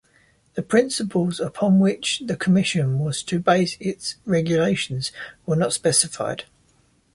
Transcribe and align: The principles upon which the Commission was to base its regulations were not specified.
The 0.55 0.63
principles 0.63 1.39
upon 1.39 1.79
which 1.79 2.23
the 2.25 2.35
Commission 2.35 2.97
was 2.97 3.21
to 3.21 3.37
base 3.37 3.77
its 3.79 4.15
regulations 4.25 5.11
were 5.45 5.55
not 5.55 5.73
specified. 5.73 6.45